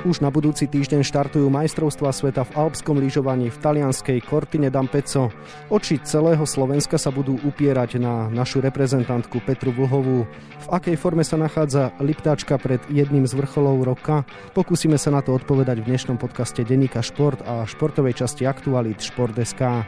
Už 0.00 0.24
na 0.24 0.32
budúci 0.32 0.64
týždeň 0.64 1.04
štartujú 1.04 1.52
majstrovstvá 1.52 2.08
sveta 2.16 2.48
v 2.48 2.56
alpskom 2.56 2.96
lyžovaní 2.96 3.52
v 3.52 3.60
talianskej 3.60 4.24
Cortine 4.24 4.72
d'Ampezzo. 4.72 5.28
Oči 5.68 6.00
celého 6.00 6.40
Slovenska 6.48 6.96
sa 6.96 7.12
budú 7.12 7.36
upierať 7.44 8.00
na 8.00 8.32
našu 8.32 8.64
reprezentantku 8.64 9.44
Petru 9.44 9.76
Vlhovú. 9.76 10.24
V 10.64 10.66
akej 10.72 10.96
forme 10.96 11.20
sa 11.20 11.36
nachádza 11.36 11.92
Liptáčka 12.00 12.56
pred 12.56 12.80
jedným 12.88 13.28
z 13.28 13.36
vrcholov 13.36 13.84
roka? 13.84 14.24
Pokúsime 14.56 14.96
sa 14.96 15.12
na 15.12 15.20
to 15.20 15.36
odpovedať 15.36 15.84
v 15.84 15.92
dnešnom 15.92 16.16
podcaste 16.16 16.64
Denika 16.64 17.04
Šport 17.04 17.44
a 17.44 17.68
športovej 17.68 18.24
časti 18.24 18.48
Aktualit 18.48 19.04
Šport.sk. 19.04 19.84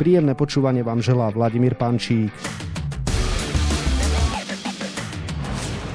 Príjemné 0.00 0.32
počúvanie 0.32 0.80
vám 0.80 1.04
želá 1.04 1.28
Vladimír 1.28 1.76
Pančík. 1.76 2.32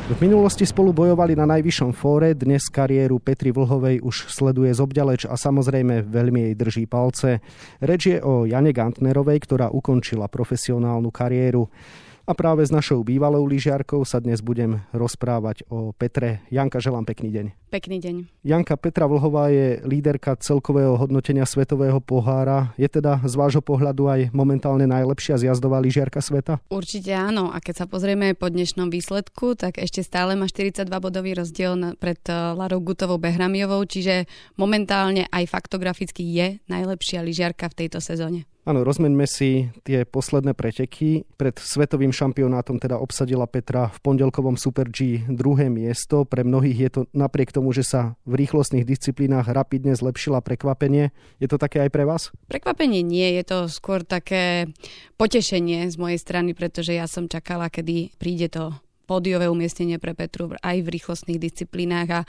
V 0.06 0.22
minulosti 0.22 0.70
spolu 0.70 0.94
bojovali 0.94 1.34
na 1.34 1.50
najvyššom 1.50 1.90
fóre, 1.98 2.38
dnes 2.38 2.70
kariéru 2.70 3.18
Petri 3.18 3.50
Vlhovej 3.50 4.06
už 4.06 4.30
sleduje 4.30 4.70
z 4.70 4.78
obďaleč 4.78 5.26
a 5.26 5.34
samozrejme 5.34 6.06
veľmi 6.06 6.46
jej 6.46 6.54
drží 6.54 6.84
palce. 6.86 7.42
Reč 7.82 8.14
je 8.14 8.22
o 8.22 8.46
Jane 8.46 8.70
Gantnerovej, 8.70 9.42
ktorá 9.42 9.74
ukončila 9.74 10.30
profesionálnu 10.30 11.10
kariéru. 11.10 11.66
A 12.26 12.34
práve 12.34 12.66
s 12.66 12.74
našou 12.74 13.06
bývalou 13.06 13.46
lyžiarkou 13.46 14.02
sa 14.02 14.18
dnes 14.18 14.42
budem 14.42 14.82
rozprávať 14.98 15.62
o 15.70 15.94
Petre. 15.94 16.42
Janka, 16.50 16.82
želám 16.82 17.06
pekný 17.06 17.30
deň. 17.30 17.46
Pekný 17.70 18.02
deň. 18.02 18.16
Janka 18.42 18.82
Petra 18.82 19.06
Vlhová 19.06 19.54
je 19.54 19.86
líderka 19.86 20.34
celkového 20.34 20.98
hodnotenia 20.98 21.46
Svetového 21.46 22.02
pohára. 22.02 22.74
Je 22.82 22.90
teda 22.90 23.22
z 23.22 23.34
vášho 23.38 23.62
pohľadu 23.62 24.10
aj 24.10 24.22
momentálne 24.34 24.90
najlepšia 24.90 25.38
zjazdová 25.38 25.78
lyžiarka 25.78 26.18
sveta? 26.18 26.58
Určite 26.74 27.14
áno. 27.14 27.54
A 27.54 27.62
keď 27.62 27.86
sa 27.86 27.86
pozrieme 27.86 28.34
po 28.34 28.50
dnešnom 28.50 28.90
výsledku, 28.90 29.54
tak 29.54 29.78
ešte 29.78 30.02
stále 30.02 30.34
má 30.34 30.50
42 30.50 30.82
bodový 30.98 31.38
rozdiel 31.38 31.94
pred 32.02 32.18
eh, 32.26 32.58
Larou 32.58 32.82
Gutovou 32.82 33.22
Behramiovou, 33.22 33.86
čiže 33.86 34.26
momentálne 34.58 35.30
aj 35.30 35.46
faktograficky 35.46 36.26
je 36.26 36.58
najlepšia 36.66 37.22
lyžiarka 37.22 37.70
v 37.70 37.86
tejto 37.86 38.02
sezóne. 38.02 38.50
Áno, 38.66 38.82
rozmeňme 38.82 39.30
si 39.30 39.70
tie 39.86 40.10
posledné 40.10 40.58
preteky. 40.58 41.30
Pred 41.38 41.62
svetovým 41.62 42.10
šampionátom 42.10 42.82
teda 42.82 42.98
obsadila 42.98 43.46
Petra 43.46 43.94
v 43.94 43.98
pondelkovom 44.02 44.58
Super 44.58 44.90
G 44.90 45.22
druhé 45.30 45.70
miesto. 45.70 46.26
Pre 46.26 46.42
mnohých 46.42 46.80
je 46.82 46.90
to 46.90 47.02
napriek 47.14 47.54
tomu, 47.54 47.78
že 47.78 47.86
sa 47.86 48.18
v 48.26 48.42
rýchlostných 48.42 48.82
disciplínach 48.82 49.54
rapidne 49.54 49.94
zlepšila 49.94 50.42
prekvapenie. 50.42 51.14
Je 51.38 51.46
to 51.46 51.62
také 51.62 51.86
aj 51.86 51.94
pre 51.94 52.10
vás? 52.10 52.34
Prekvapenie 52.50 53.06
nie, 53.06 53.38
je 53.38 53.46
to 53.46 53.58
skôr 53.70 54.02
také 54.02 54.74
potešenie 55.22 55.86
z 55.86 55.96
mojej 56.02 56.18
strany, 56.18 56.58
pretože 56.58 56.98
ja 56.98 57.06
som 57.06 57.30
čakala, 57.30 57.70
kedy 57.70 58.18
príde 58.18 58.50
to 58.50 58.74
pódiové 59.06 59.46
umiestnenie 59.46 60.02
pre 60.02 60.18
Petru 60.18 60.50
aj 60.60 60.78
v 60.82 60.88
rýchlostných 60.90 61.38
disciplínach 61.38 62.10
a 62.10 62.22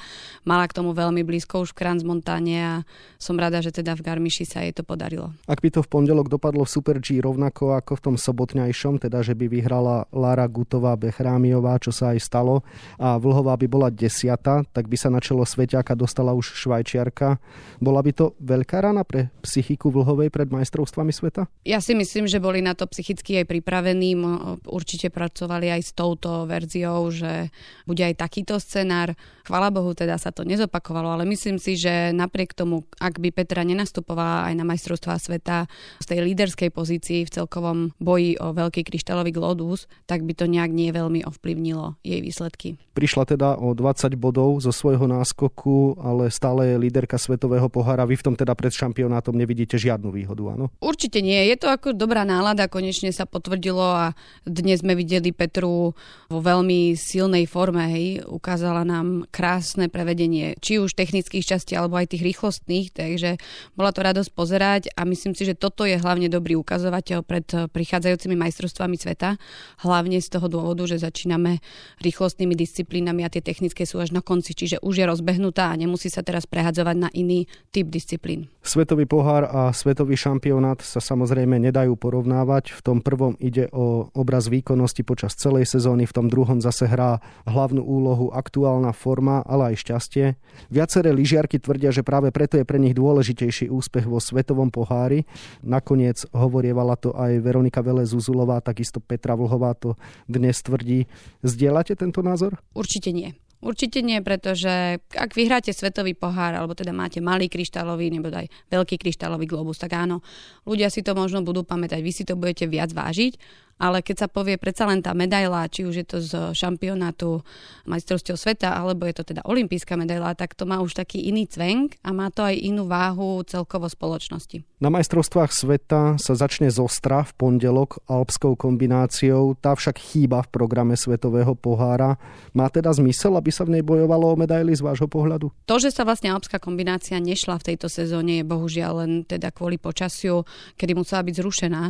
mala 0.44 0.68
k 0.68 0.76
tomu 0.76 0.92
veľmi 0.92 1.24
blízko 1.24 1.64
už 1.64 1.72
v 1.72 1.80
Kranzmontáne 1.80 2.56
a 2.60 2.72
som 3.16 3.40
rada, 3.40 3.64
že 3.64 3.72
teda 3.72 3.96
v 3.96 4.04
Garmiši 4.04 4.44
sa 4.44 4.60
jej 4.60 4.76
to 4.76 4.84
podarilo. 4.84 5.32
Ak 5.48 5.64
by 5.64 5.72
to 5.72 5.80
v 5.80 5.88
pondelok 5.88 6.28
dopadlo 6.28 6.68
v 6.68 6.70
Super 6.70 7.00
G 7.00 7.24
rovnako 7.24 7.80
ako 7.80 7.96
v 7.96 8.04
tom 8.04 8.16
sobotňajšom, 8.20 9.00
teda 9.08 9.24
že 9.24 9.32
by 9.32 9.48
vyhrala 9.48 10.04
Lara 10.12 10.44
Gutová 10.44 10.92
Bechrámiová, 11.00 11.80
čo 11.80 11.96
sa 11.96 12.12
aj 12.12 12.20
stalo, 12.20 12.60
a 13.00 13.16
Vlhová 13.16 13.56
by 13.56 13.66
bola 13.70 13.88
desiata, 13.88 14.60
tak 14.76 14.92
by 14.92 15.00
sa 15.00 15.08
na 15.08 15.24
čelo 15.24 15.48
Sveťáka 15.48 15.96
dostala 15.96 16.36
už 16.36 16.52
Švajčiarka. 16.52 17.40
Bola 17.80 18.04
by 18.04 18.12
to 18.12 18.26
veľká 18.44 18.84
rana 18.84 19.00
pre 19.06 19.32
psychiku 19.40 19.88
Vlhovej 19.88 20.28
pred 20.28 20.52
majstrovstvami 20.52 21.14
sveta? 21.14 21.48
Ja 21.64 21.80
si 21.80 21.96
myslím, 21.96 22.28
že 22.28 22.42
boli 22.42 22.60
na 22.60 22.76
to 22.76 22.84
psychicky 22.90 23.40
aj 23.40 23.48
pripravení, 23.48 24.18
určite 24.66 25.08
pracovali 25.08 25.72
aj 25.72 25.80
s 25.80 25.90
touto 25.96 26.44
verziou 26.44 26.65
verziou, 26.66 27.14
že 27.14 27.54
bude 27.86 28.02
aj 28.02 28.18
takýto 28.18 28.58
scenár. 28.58 29.14
Chvala 29.46 29.70
Bohu, 29.70 29.94
teda 29.94 30.18
sa 30.18 30.34
to 30.34 30.42
nezopakovalo, 30.42 31.14
ale 31.14 31.22
myslím 31.30 31.62
si, 31.62 31.78
že 31.78 32.10
napriek 32.10 32.50
tomu, 32.50 32.82
ak 32.98 33.22
by 33.22 33.30
Petra 33.30 33.62
nenastupovala 33.62 34.50
aj 34.50 34.54
na 34.58 34.66
majstrovstvá 34.66 35.22
sveta 35.22 35.70
z 36.02 36.06
tej 36.10 36.26
líderskej 36.26 36.74
pozícii 36.74 37.22
v 37.22 37.30
celkovom 37.30 37.94
boji 38.02 38.34
o 38.42 38.50
veľký 38.50 38.82
kryštálový 38.82 39.30
globus, 39.30 39.86
tak 40.10 40.26
by 40.26 40.34
to 40.34 40.50
nejak 40.50 40.74
nie 40.74 40.90
veľmi 40.90 41.22
ovplyvnilo 41.22 41.94
jej 42.02 42.18
výsledky. 42.18 42.74
Prišla 42.98 43.38
teda 43.38 43.60
o 43.60 43.76
20 43.76 44.18
bodov 44.18 44.58
zo 44.58 44.74
svojho 44.74 45.06
náskoku, 45.06 46.00
ale 46.02 46.32
stále 46.32 46.74
je 46.74 46.82
líderka 46.82 47.20
svetového 47.20 47.70
pohára. 47.70 48.08
Vy 48.08 48.18
v 48.18 48.24
tom 48.32 48.34
teda 48.34 48.56
pred 48.58 48.74
šampionátom 48.74 49.36
nevidíte 49.36 49.78
žiadnu 49.78 50.10
výhodu, 50.10 50.58
áno? 50.58 50.74
Určite 50.82 51.22
nie. 51.22 51.38
Je 51.46 51.60
to 51.60 51.70
ako 51.70 51.94
dobrá 51.94 52.26
nálada, 52.26 52.66
konečne 52.72 53.12
sa 53.12 53.28
potvrdilo 53.28 53.84
a 53.84 54.16
dnes 54.48 54.80
sme 54.80 54.96
videli 54.96 55.30
Petru 55.36 55.92
vo 56.32 56.38
veľmi 56.40 56.55
veľmi 56.56 56.96
silnej 56.96 57.44
forme, 57.44 57.84
hej, 57.92 58.24
ukázala 58.24 58.80
nám 58.80 59.28
krásne 59.28 59.92
prevedenie, 59.92 60.56
či 60.56 60.80
už 60.80 60.96
technických 60.96 61.44
častí, 61.44 61.76
alebo 61.76 62.00
aj 62.00 62.16
tých 62.16 62.24
rýchlostných, 62.24 62.96
takže 62.96 63.36
bola 63.76 63.92
to 63.92 64.00
radosť 64.00 64.30
pozerať 64.32 64.82
a 64.96 65.04
myslím 65.04 65.36
si, 65.36 65.44
že 65.44 65.52
toto 65.52 65.84
je 65.84 66.00
hlavne 66.00 66.32
dobrý 66.32 66.56
ukazovateľ 66.56 67.18
pred 67.28 67.44
prichádzajúcimi 67.68 68.32
majstrovstvami 68.40 68.96
sveta, 68.96 69.36
hlavne 69.84 70.16
z 70.16 70.28
toho 70.32 70.48
dôvodu, 70.48 70.88
že 70.88 71.02
začíname 71.02 71.60
rýchlostnými 72.00 72.56
disciplínami 72.56 73.26
a 73.26 73.28
tie 73.28 73.44
technické 73.44 73.84
sú 73.84 74.00
až 74.00 74.16
na 74.16 74.24
konci, 74.24 74.56
čiže 74.56 74.80
už 74.80 74.94
je 74.96 75.04
rozbehnutá 75.04 75.68
a 75.68 75.76
nemusí 75.76 76.08
sa 76.08 76.24
teraz 76.24 76.48
prehadzovať 76.48 76.96
na 76.96 77.12
iný 77.12 77.44
typ 77.68 77.92
disciplín. 77.92 78.48
Svetový 78.62 79.04
pohár 79.04 79.44
a 79.44 79.74
svetový 79.76 80.16
šampionát 80.16 80.80
sa 80.80 81.04
samozrejme 81.04 81.58
nedajú 81.58 81.98
porovnávať. 81.98 82.72
V 82.78 82.80
tom 82.80 82.98
prvom 83.02 83.36
ide 83.42 83.68
o 83.74 84.08
obraz 84.14 84.48
výkonnosti 84.48 85.02
počas 85.02 85.34
celej 85.34 85.66
sezóny, 85.66 86.06
v 86.06 86.14
tom 86.14 86.26
druhom 86.30 86.45
zase 86.62 86.86
hrá 86.86 87.18
hlavnú 87.44 87.82
úlohu 87.82 88.30
aktuálna 88.30 88.94
forma, 88.94 89.42
ale 89.42 89.74
aj 89.74 89.82
šťastie. 89.82 90.26
Viaceré 90.70 91.10
lyžiarky 91.10 91.58
tvrdia, 91.58 91.90
že 91.90 92.06
práve 92.06 92.30
preto 92.30 92.54
je 92.56 92.64
pre 92.64 92.78
nich 92.78 92.94
dôležitejší 92.94 93.68
úspech 93.68 94.06
vo 94.06 94.22
svetovom 94.22 94.70
pohári. 94.70 95.26
Nakoniec 95.66 96.22
hovorievala 96.30 96.94
to 96.94 97.10
aj 97.12 97.42
Veronika 97.42 97.82
Vele 97.82 98.06
Zuzulová, 98.06 98.62
takisto 98.62 99.02
Petra 99.02 99.34
Vlhová 99.34 99.74
to 99.74 99.98
dnes 100.30 100.62
tvrdí. 100.62 101.10
Zdieľate 101.42 101.98
tento 101.98 102.22
názor? 102.22 102.62
Určite 102.72 103.10
nie. 103.10 103.34
Určite 103.56 104.04
nie, 104.04 104.20
pretože 104.20 105.00
ak 105.16 105.32
vyhráte 105.32 105.72
svetový 105.72 106.12
pohár, 106.12 106.52
alebo 106.52 106.76
teda 106.76 106.92
máte 106.92 107.24
malý 107.24 107.48
kryštálový, 107.48 108.12
nebo 108.12 108.28
aj 108.28 108.52
veľký 108.68 109.00
kryštálový 109.00 109.48
globus, 109.48 109.80
tak 109.80 109.96
áno, 109.96 110.20
ľudia 110.68 110.92
si 110.92 111.00
to 111.00 111.16
možno 111.16 111.40
budú 111.40 111.64
pamätať, 111.64 112.04
vy 112.04 112.12
si 112.12 112.28
to 112.28 112.36
budete 112.36 112.68
viac 112.68 112.92
vážiť, 112.92 113.40
ale 113.76 114.00
keď 114.00 114.26
sa 114.26 114.28
povie 114.28 114.56
predsa 114.56 114.88
len 114.88 115.04
tá 115.04 115.12
medaila, 115.12 115.68
či 115.68 115.84
už 115.84 115.94
je 116.00 116.06
to 116.06 116.18
z 116.24 116.32
šampionátu 116.56 117.44
majstrovstiev 117.84 118.40
sveta, 118.40 118.72
alebo 118.72 119.04
je 119.04 119.14
to 119.20 119.24
teda 119.36 119.44
olimpijská 119.44 120.00
medaila, 120.00 120.32
tak 120.32 120.56
to 120.56 120.64
má 120.64 120.80
už 120.80 120.96
taký 120.96 121.28
iný 121.28 121.44
cvenk 121.44 122.00
a 122.00 122.10
má 122.16 122.32
to 122.32 122.40
aj 122.40 122.56
inú 122.56 122.88
váhu 122.88 123.44
celkovo 123.44 123.86
spoločnosti. 123.86 124.64
Na 124.76 124.92
majstrovstvách 124.92 125.56
sveta 125.56 126.20
sa 126.20 126.32
začne 126.36 126.68
zostra 126.68 127.24
v 127.24 127.32
pondelok 127.36 128.04
alpskou 128.12 128.60
kombináciou, 128.60 129.56
tá 129.56 129.72
však 129.72 129.96
chýba 129.96 130.44
v 130.44 130.52
programe 130.52 130.92
Svetového 131.00 131.56
pohára. 131.56 132.20
Má 132.52 132.68
teda 132.68 132.92
zmysel, 132.92 133.40
aby 133.40 133.48
sa 133.48 133.64
v 133.64 133.80
nej 133.80 133.84
bojovalo 133.84 134.36
o 134.36 134.36
medaily 134.36 134.76
z 134.76 134.84
vášho 134.84 135.08
pohľadu? 135.08 135.48
To, 135.64 135.76
že 135.80 135.88
sa 135.88 136.04
vlastne 136.04 136.28
alpská 136.28 136.60
kombinácia 136.60 137.16
nešla 137.16 137.56
v 137.56 137.72
tejto 137.72 137.88
sezóne 137.88 138.40
je 138.40 138.44
bohužiaľ 138.44 138.92
len 139.00 139.24
teda 139.24 139.48
kvôli 139.48 139.80
počasiu, 139.80 140.44
kedy 140.76 140.92
musela 140.92 141.24
byť 141.24 141.34
zrušená 141.40 141.82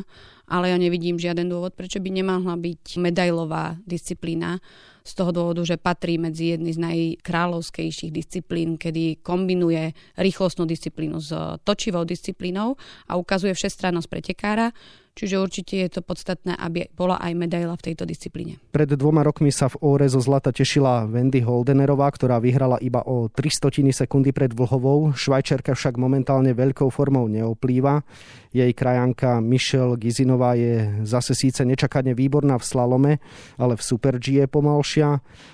ale 0.47 0.71
ja 0.71 0.79
nevidím 0.79 1.19
žiaden 1.19 1.51
dôvod, 1.51 1.75
prečo 1.75 1.99
by 1.99 2.11
nemohla 2.11 2.55
byť 2.55 3.03
medailová 3.03 3.79
disciplína 3.83 4.63
z 5.07 5.13
toho 5.15 5.31
dôvodu, 5.31 5.63
že 5.63 5.79
patrí 5.79 6.19
medzi 6.19 6.59
jedny 6.59 6.75
z 6.75 6.83
najkráľovskejších 6.83 8.11
disciplín, 8.11 8.75
kedy 8.75 9.23
kombinuje 9.23 9.95
rýchlostnú 10.19 10.67
disciplínu 10.67 11.23
s 11.23 11.31
točivou 11.63 12.03
disciplínou 12.03 12.75
a 13.07 13.15
ukazuje 13.15 13.55
všestrannosť 13.55 14.09
pretekára, 14.11 14.75
Čiže 15.17 15.41
určite 15.41 15.81
je 15.81 15.89
to 15.89 16.05
podstatné, 16.05 16.53
aby 16.61 16.93
bola 16.93 17.17
aj 17.17 17.33
medaila 17.33 17.73
v 17.81 17.89
tejto 17.89 18.05
disciplíne. 18.05 18.61
Pred 18.69 19.01
dvoma 19.01 19.25
rokmi 19.25 19.49
sa 19.49 19.73
v 19.73 19.81
Óre 19.81 20.05
zo 20.13 20.21
zlata 20.21 20.53
tešila 20.53 21.09
Wendy 21.09 21.41
Holdenerová, 21.41 22.13
ktorá 22.13 22.37
vyhrala 22.37 22.77
iba 22.85 23.01
o 23.01 23.33
300 23.33 23.97
sekundy 23.97 24.37
pred 24.37 24.53
Vlhovou. 24.53 25.17
Švajčerka 25.17 25.73
však 25.73 25.97
momentálne 25.97 26.53
veľkou 26.53 26.93
formou 26.93 27.33
neoplýva. 27.33 28.05
Jej 28.53 28.73
krajanka 28.77 29.41
Michelle 29.41 29.97
Gizinová 29.97 30.53
je 30.53 31.05
zase 31.09 31.33
síce 31.33 31.65
nečakane 31.65 32.13
výborná 32.13 32.61
v 32.61 32.69
slalome, 32.69 33.13
ale 33.57 33.81
v 33.81 33.83
Super 33.85 34.21
G 34.21 34.45
je 34.45 34.47
pomalšia. 34.49 34.96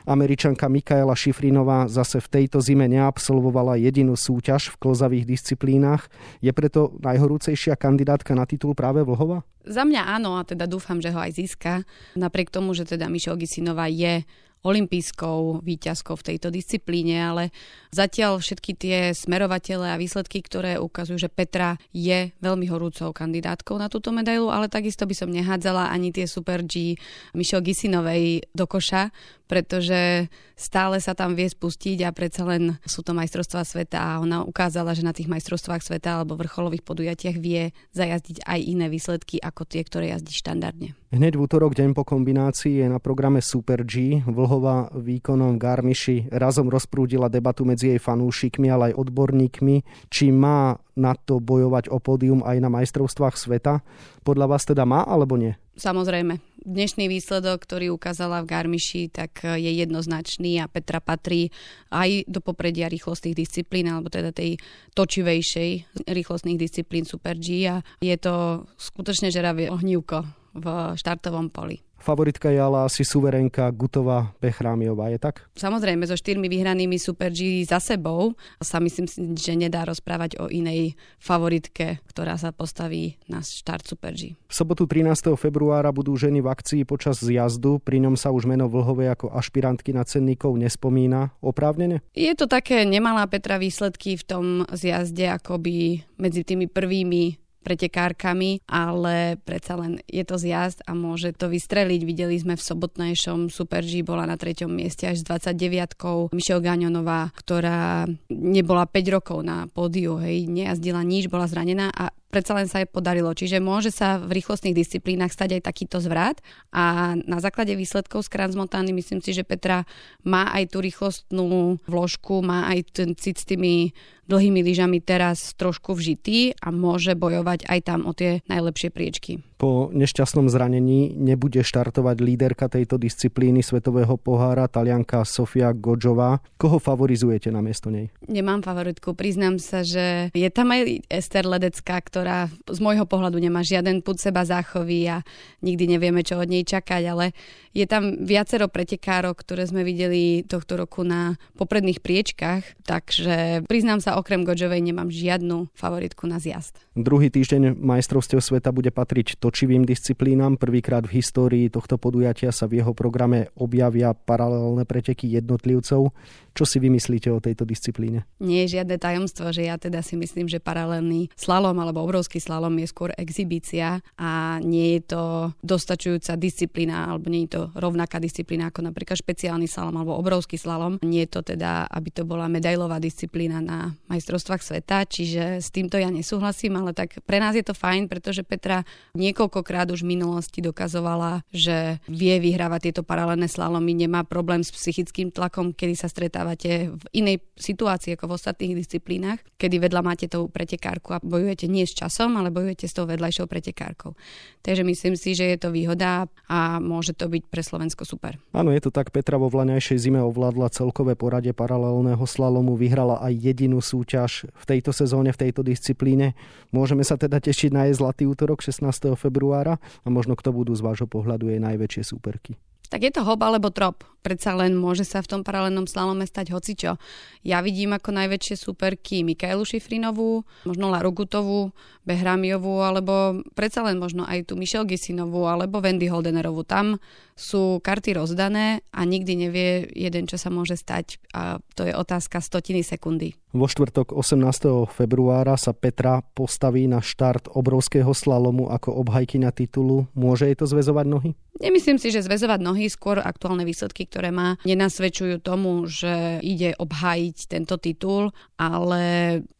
Američanka 0.07 0.69
Mikaela 0.69 1.17
Šifrinová 1.17 1.89
zase 1.89 2.21
v 2.21 2.29
tejto 2.29 2.63
zime 2.63 2.87
neabsolvovala 2.87 3.81
jedinú 3.81 4.15
súťaž 4.15 4.75
v 4.77 4.79
klozavých 4.79 5.25
disciplínach. 5.27 6.07
Je 6.39 6.53
preto 6.53 6.95
najhorúcejšia 7.03 7.75
kandidátka 7.75 8.37
na 8.37 8.45
titul 8.45 8.77
práve 8.77 9.03
Vlhova? 9.03 9.43
Za 9.63 9.87
mňa 9.87 10.19
áno 10.19 10.35
a 10.39 10.43
teda 10.43 10.67
dúfam, 10.67 10.99
že 10.99 11.15
ho 11.15 11.19
aj 11.23 11.39
získa. 11.39 11.87
Napriek 12.19 12.51
tomu, 12.51 12.75
že 12.75 12.83
teda 12.83 13.07
Mišo 13.07 13.39
Gisinová 13.39 13.87
je 13.87 14.27
olimpijskou 14.63 15.63
výťazkou 15.63 16.15
v 16.15 16.27
tejto 16.35 16.49
disciplíne, 16.55 17.19
ale 17.19 17.45
zatiaľ 17.91 18.39
všetky 18.39 18.73
tie 18.79 18.99
smerovatele 19.11 19.91
a 19.91 20.01
výsledky, 20.01 20.43
ktoré 20.43 20.79
ukazujú, 20.79 21.19
že 21.19 21.31
Petra 21.31 21.77
je 21.91 22.31
veľmi 22.39 22.67
horúcou 22.71 23.11
kandidátkou 23.11 23.77
na 23.77 23.91
túto 23.91 24.15
medailu, 24.15 24.49
ale 24.55 24.71
takisto 24.71 25.03
by 25.05 25.15
som 25.19 25.35
nehádzala 25.35 25.91
ani 25.91 26.15
tie 26.15 26.31
Super 26.31 26.63
G 26.63 26.95
Michelle 27.35 27.67
Gisinovej 27.67 28.47
do 28.55 28.65
koša, 28.71 29.11
pretože 29.51 30.33
stále 30.57 30.97
sa 31.03 31.13
tam 31.13 31.37
vie 31.37 31.45
spustiť 31.45 32.09
a 32.09 32.15
predsa 32.15 32.49
len 32.49 32.81
sú 32.89 33.05
to 33.05 33.13
majstrovstvá 33.13 33.69
sveta 33.69 33.99
a 34.01 34.23
ona 34.23 34.41
ukázala, 34.47 34.97
že 34.97 35.05
na 35.05 35.13
tých 35.13 35.29
majstrovstvách 35.29 35.85
sveta 35.85 36.23
alebo 36.23 36.41
vrcholových 36.41 36.81
podujatiach 36.81 37.37
vie 37.37 37.77
zajazdiť 37.93 38.49
aj 38.49 38.61
iné 38.65 38.87
výsledky 38.89 39.37
ako 39.43 39.69
tie, 39.69 39.85
ktoré 39.85 40.15
jazdí 40.15 40.33
štandardne. 40.33 40.97
Hneď 41.13 41.37
v 41.37 41.45
útorok, 41.45 41.77
deň 41.77 41.93
po 41.93 42.09
kombinácii, 42.09 42.81
je 42.81 42.87
na 42.89 42.97
programe 42.97 43.45
Super 43.45 43.85
G. 43.85 44.25
Vlhová 44.53 44.93
výkonom 44.93 45.57
Garmiši 45.57 46.29
razom 46.29 46.69
rozprúdila 46.69 47.33
debatu 47.33 47.65
medzi 47.65 47.89
jej 47.89 47.97
fanúšikmi, 47.97 48.69
ale 48.69 48.93
aj 48.93 49.01
odborníkmi, 49.01 49.81
či 50.13 50.29
má 50.29 50.77
na 50.93 51.17
to 51.17 51.41
bojovať 51.41 51.89
o 51.89 51.97
pódium 51.97 52.45
aj 52.45 52.61
na 52.61 52.69
majstrovstvách 52.69 53.33
sveta. 53.41 53.81
Podľa 54.21 54.53
vás 54.53 54.69
teda 54.69 54.85
má 54.85 55.09
alebo 55.09 55.41
nie? 55.41 55.57
Samozrejme. 55.81 56.37
Dnešný 56.69 57.09
výsledok, 57.09 57.65
ktorý 57.65 57.97
ukázala 57.97 58.45
v 58.45 58.53
Garmiši, 58.53 59.09
tak 59.09 59.41
je 59.41 59.73
jednoznačný 59.73 60.61
a 60.61 60.69
Petra 60.69 61.01
patrí 61.01 61.49
aj 61.89 62.29
do 62.29 62.45
popredia 62.45 62.93
rýchlostných 62.93 63.33
disciplín, 63.33 63.89
alebo 63.89 64.13
teda 64.13 64.37
tej 64.37 64.61
točivejšej 64.93 66.05
rýchlostných 66.13 66.61
disciplín 66.61 67.09
Super 67.09 67.41
G 67.41 67.73
a 67.73 67.81
je 68.05 68.21
to 68.21 68.69
skutočne 68.77 69.33
žeravé 69.33 69.73
ohnívko 69.73 70.29
v 70.53 70.93
štartovom 71.01 71.49
poli. 71.49 71.81
Favoritka 72.03 72.51
je 72.51 72.59
ale 72.59 72.83
asi 72.83 73.07
suverenka 73.07 73.71
Gutová 73.71 74.35
Pechrámiová, 74.43 75.09
je 75.15 75.23
tak? 75.23 75.47
Samozrejme, 75.55 76.03
so 76.11 76.19
štyrmi 76.19 76.51
vyhranými 76.51 76.99
Super 76.99 77.31
G 77.31 77.63
za 77.63 77.79
sebou 77.79 78.35
sa 78.59 78.83
myslím, 78.83 79.07
že 79.39 79.55
nedá 79.55 79.87
rozprávať 79.87 80.43
o 80.43 80.51
inej 80.51 80.99
favoritke, 81.23 82.03
ktorá 82.11 82.35
sa 82.35 82.51
postaví 82.51 83.23
na 83.31 83.39
štart 83.39 83.87
Super 83.87 84.19
G. 84.19 84.35
V 84.51 84.55
sobotu 84.55 84.91
13. 84.91 85.39
februára 85.39 85.95
budú 85.95 86.19
ženy 86.19 86.43
v 86.43 86.51
akcii 86.51 86.83
počas 86.83 87.23
zjazdu, 87.23 87.79
pri 87.79 88.03
ňom 88.03 88.19
sa 88.19 88.35
už 88.35 88.51
meno 88.51 88.67
Vlhovej 88.67 89.15
ako 89.15 89.31
ašpirantky 89.39 89.95
na 89.95 90.03
cenníkov 90.03 90.59
nespomína. 90.59 91.31
Oprávnene? 91.39 92.03
Je 92.19 92.35
to 92.35 92.51
také 92.51 92.83
nemalá 92.83 93.31
Petra 93.31 93.63
výsledky 93.63 94.19
v 94.19 94.25
tom 94.27 94.45
zjazde, 94.75 95.31
akoby 95.31 96.03
medzi 96.19 96.43
tými 96.43 96.67
prvými 96.67 97.39
pretekárkami, 97.63 98.67
ale 98.67 99.39
predsa 99.47 99.79
len 99.79 100.03
je 100.11 100.27
to 100.27 100.37
zjazd 100.37 100.83
a 100.85 100.93
môže 100.93 101.33
to 101.39 101.47
vystreliť. 101.49 102.01
Videli 102.03 102.37
sme 102.37 102.59
v 102.59 102.63
sobotnejšom 102.63 103.49
Super 103.49 103.87
G 103.87 104.03
bola 104.03 104.27
na 104.27 104.37
treťom 104.37 104.69
mieste 104.69 105.07
až 105.07 105.23
s 105.23 105.27
29 105.27 106.35
Michelle 106.35 106.63
Gagnonová, 106.63 107.31
ktorá 107.39 108.05
nebola 108.29 108.85
5 108.85 109.15
rokov 109.15 109.39
na 109.47 109.71
pódiu, 109.71 110.19
hej, 110.19 110.51
nejazdila 110.51 111.01
nič, 111.07 111.31
bola 111.31 111.47
zranená 111.47 111.89
a 111.95 112.11
predsa 112.33 112.57
len 112.57 112.65
sa 112.65 112.81
jej 112.81 112.89
podarilo. 112.89 113.29
Čiže 113.37 113.61
môže 113.61 113.93
sa 113.93 114.17
v 114.17 114.41
rýchlostných 114.41 114.73
disciplínach 114.73 115.29
stať 115.29 115.61
aj 115.61 115.69
takýto 115.69 116.01
zvrat 116.01 116.41
a 116.73 117.13
na 117.21 117.39
základe 117.45 117.77
výsledkov 117.77 118.25
z 118.25 118.33
Transmontány 118.33 118.97
myslím 118.97 119.21
si, 119.21 119.37
že 119.37 119.45
Petra 119.45 119.85
má 120.25 120.49
aj 120.57 120.73
tú 120.73 120.81
rýchlostnú 120.81 121.77
vložku, 121.85 122.41
má 122.41 122.73
aj 122.73 122.79
ten 122.97 123.13
cit 123.13 123.37
s 123.37 123.45
tými 123.45 123.93
dlhými 124.33 124.65
lyžami 124.65 125.03
teraz 125.03 125.53
trošku 125.59 125.93
vžitý 125.93 126.55
a 126.63 126.71
môže 126.71 127.13
bojovať 127.19 127.69
aj 127.69 127.81
tam 127.85 128.09
o 128.09 128.17
tie 128.17 128.41
najlepšie 128.49 128.89
priečky. 128.95 129.45
Po 129.59 129.93
nešťastnom 129.95 130.51
zranení 130.51 131.15
nebude 131.15 131.63
štartovať 131.63 132.17
líderka 132.19 132.67
tejto 132.67 132.99
disciplíny 132.99 133.63
Svetového 133.63 134.19
pohára, 134.19 134.67
talianka 134.67 135.23
Sofia 135.23 135.71
Godžová. 135.71 136.43
Koho 136.59 136.83
favorizujete 136.83 137.53
na 137.55 137.63
miesto 137.63 137.91
nej? 137.91 138.11
Nemám 138.27 138.63
favoritku. 138.67 139.15
Priznám 139.15 139.63
sa, 139.63 139.87
že 139.87 140.35
je 140.35 140.49
tam 140.51 140.75
aj 140.75 141.07
Ester 141.07 141.47
Ledecká, 141.47 141.99
ktorá 142.03 142.22
z 142.51 142.79
môjho 142.83 143.07
pohľadu 143.07 143.39
nemá 143.39 143.63
žiaden 143.63 144.03
put 144.03 144.19
seba 144.19 144.43
záchový 144.43 145.07
a 145.07 145.17
nikdy 145.63 145.95
nevieme, 145.95 146.27
čo 146.27 146.43
od 146.43 146.51
nej 146.51 146.67
čakať, 146.67 147.03
ale 147.07 147.31
je 147.71 147.87
tam 147.87 148.27
viacero 148.27 148.67
pretekárok, 148.69 149.39
ktoré 149.39 149.65
sme 149.65 149.87
videli 149.87 150.45
tohto 150.45 150.75
roku 150.75 151.07
na 151.07 151.39
popredných 151.57 152.03
priečkach, 152.03 152.67
takže 152.83 153.65
priznám 153.71 154.03
sa, 154.03 154.19
okrem 154.19 154.43
Godžovej 154.43 154.83
nemám 154.83 155.09
žiadnu 155.09 155.71
favoritku 155.73 156.27
na 156.27 156.43
zjazd. 156.43 156.83
Druhý 156.93 157.33
týždeň 157.33 157.79
majstrovstiev 157.79 158.45
sveta 158.45 158.75
bude 158.75 158.93
patriť 158.93 159.41
to 159.41 159.53
točivým 159.53 159.85
disciplínam. 159.85 160.57
Prvýkrát 160.57 161.05
v 161.05 161.21
histórii 161.21 161.69
tohto 161.69 162.01
podujatia 162.01 162.49
sa 162.57 162.65
v 162.65 162.81
jeho 162.81 162.97
programe 162.97 163.53
objavia 163.53 164.17
paralelné 164.17 164.89
preteky 164.89 165.29
jednotlivcov. 165.29 166.09
Čo 166.57 166.65
si 166.65 166.81
vymyslíte 166.81 167.29
o 167.29 167.37
tejto 167.37 167.69
disciplíne? 167.69 168.25
Nie 168.41 168.65
je 168.65 168.81
žiadne 168.81 168.97
tajomstvo, 168.97 169.53
že 169.53 169.69
ja 169.69 169.77
teda 169.77 170.01
si 170.01 170.17
myslím, 170.17 170.49
že 170.49 170.57
paralelný 170.57 171.29
slalom 171.37 171.77
alebo 171.77 172.01
obrovský 172.13 172.45
slalom 172.45 172.77
je 172.77 172.85
skôr 172.93 173.17
exhibícia 173.17 174.05
a 174.21 174.61
nie 174.61 175.01
je 175.01 175.17
to 175.17 175.23
dostačujúca 175.65 176.37
disciplína 176.37 177.09
alebo 177.09 177.33
nie 177.33 177.49
je 177.49 177.57
to 177.57 177.63
rovnaká 177.73 178.21
disciplína 178.21 178.69
ako 178.69 178.93
napríklad 178.93 179.17
špeciálny 179.17 179.65
slalom 179.65 179.97
alebo 179.97 180.21
obrovský 180.21 180.61
slalom. 180.61 181.01
Nie 181.01 181.25
je 181.25 181.41
to 181.41 181.57
teda, 181.57 181.89
aby 181.89 182.13
to 182.13 182.29
bola 182.29 182.53
medailová 182.53 183.01
disciplína 183.01 183.65
na 183.65 183.97
majstrovstvách 184.13 184.61
sveta, 184.61 185.09
čiže 185.09 185.65
s 185.65 185.73
týmto 185.73 185.97
ja 185.97 186.13
nesúhlasím, 186.13 186.77
ale 186.77 186.93
tak 186.93 187.17
pre 187.25 187.41
nás 187.41 187.57
je 187.57 187.65
to 187.65 187.73
fajn, 187.73 188.13
pretože 188.13 188.45
Petra 188.45 188.85
niekoľkokrát 189.17 189.89
už 189.89 190.05
v 190.05 190.21
minulosti 190.21 190.61
dokazovala, 190.61 191.49
že 191.49 191.97
vie 192.13 192.37
vyhrávať 192.37 192.93
tieto 192.93 193.03
paralelné 193.09 193.49
slalomy, 193.49 193.97
nemá 193.97 194.21
problém 194.29 194.61
s 194.61 194.69
psychickým 194.69 195.33
tlakom, 195.33 195.73
kedy 195.73 195.97
sa 195.97 196.13
stretá 196.13 196.43
stávate 196.43 196.91
v 196.91 197.05
inej 197.15 197.37
situácii 197.55 198.19
ako 198.19 198.27
v 198.27 198.35
ostatných 198.35 198.75
disciplínach, 198.75 199.39
kedy 199.63 199.79
vedľa 199.79 200.03
máte 200.03 200.27
tú 200.27 200.51
pretekárku 200.51 201.15
a 201.15 201.23
bojujete 201.23 201.71
nie 201.71 201.87
s 201.87 201.95
časom, 202.03 202.35
ale 202.35 202.51
bojujete 202.51 202.91
s 202.91 202.97
tou 202.99 203.07
vedľajšou 203.07 203.47
pretekárkou. 203.47 204.19
Takže 204.67 204.83
myslím 204.83 205.15
si, 205.15 205.39
že 205.39 205.55
je 205.55 205.59
to 205.59 205.71
výhoda 205.71 206.27
a 206.51 206.83
môže 206.83 207.15
to 207.15 207.31
byť 207.31 207.43
pre 207.47 207.63
Slovensko 207.63 208.03
super. 208.03 208.43
Áno, 208.51 208.75
je 208.75 208.83
to 208.83 208.91
tak. 208.91 209.15
Petra 209.15 209.39
vo 209.39 209.47
vlaňajšej 209.47 210.03
zime 210.03 210.19
ovládla 210.19 210.75
celkové 210.75 211.15
poradie 211.15 211.55
paralelného 211.55 212.23
slalomu, 212.27 212.75
vyhrala 212.75 213.23
aj 213.23 213.33
jedinú 213.39 213.79
súťaž 213.79 214.51
v 214.51 214.65
tejto 214.67 214.91
sezóne, 214.91 215.31
v 215.31 215.41
tejto 215.49 215.63
disciplíne. 215.63 216.35
Môžeme 216.75 217.07
sa 217.07 217.15
teda 217.15 217.39
tešiť 217.39 217.71
na 217.71 217.87
jej 217.87 217.95
zlatý 217.95 218.27
útorok 218.27 218.65
16. 218.65 219.15
februára 219.15 219.79
a 220.03 220.09
možno 220.11 220.35
kto 220.35 220.51
budú 220.51 220.75
z 220.75 220.83
vášho 220.83 221.07
pohľadu 221.07 221.53
jej 221.53 221.61
najväčšie 221.63 222.03
súperky. 222.03 222.59
Tak 222.93 223.01
je 223.01 223.13
to 223.17 223.25
hop 223.25 223.41
alebo 223.41 223.73
trop 223.73 224.05
predsa 224.23 224.55
len 224.55 224.79
môže 224.79 225.03
sa 225.03 225.19
v 225.21 225.29
tom 225.29 225.43
paralelnom 225.43 225.91
slalome 225.91 226.25
stať 226.25 226.55
hocičo. 226.55 226.97
Ja 227.43 227.59
vidím 227.61 227.91
ako 227.93 228.15
najväčšie 228.15 228.55
superky 228.55 229.27
Mikaelu 229.27 229.67
Šifrinovú, 229.67 230.47
možno 230.63 230.95
Laru 230.95 231.11
Gutovú, 231.11 231.75
Behramiovú, 232.07 232.87
alebo 232.87 233.43
predsa 233.59 233.83
len 233.83 233.99
možno 233.99 234.23
aj 234.23 234.47
tú 234.47 234.55
Michelle 234.55 234.87
Gisinovú, 234.87 235.51
alebo 235.51 235.83
Wendy 235.83 236.07
Holdenerovú. 236.07 236.63
Tam 236.63 237.03
sú 237.35 237.83
karty 237.83 238.15
rozdané 238.15 238.87
a 238.95 239.03
nikdy 239.03 239.33
nevie 239.35 239.91
jeden, 239.91 240.31
čo 240.31 240.39
sa 240.39 240.55
môže 240.55 240.79
stať 240.79 241.19
a 241.35 241.59
to 241.75 241.83
je 241.83 241.93
otázka 241.97 242.39
stotiny 242.39 242.87
sekundy. 242.87 243.35
Vo 243.53 243.67
štvrtok 243.69 244.15
18. 244.15 244.89
februára 244.95 245.59
sa 245.59 245.77
Petra 245.77 246.23
postaví 246.23 246.87
na 246.87 247.05
štart 247.05 247.53
obrovského 247.53 248.13
slalomu 248.17 248.71
ako 248.71 248.97
obhajkyňa 249.05 249.51
titulu. 249.53 250.09
Môže 250.17 250.49
jej 250.49 250.57
to 250.57 250.65
zväzovať 250.65 251.07
nohy? 251.09 251.31
Nemyslím 251.61 252.01
si, 252.01 252.09
že 252.09 252.25
zväzovať 252.25 252.65
nohy, 252.65 252.89
skôr 252.89 253.21
aktuálne 253.21 253.69
výsledky, 253.69 254.09
ktoré 254.09 254.33
má, 254.33 254.57
nenasvedčujú 254.65 255.37
tomu, 255.45 255.85
že 255.85 256.41
ide 256.41 256.73
obhájiť 256.81 257.37
tento 257.45 257.77
titul, 257.77 258.33
ale 258.57 259.03